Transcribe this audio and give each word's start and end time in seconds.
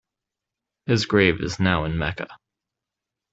His 0.87 1.05
grave 1.05 1.41
is 1.41 1.59
now 1.59 1.83
in 1.83 1.95
Mecca. 1.95 2.27